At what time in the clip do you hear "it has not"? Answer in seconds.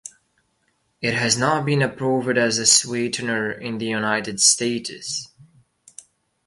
0.99-1.63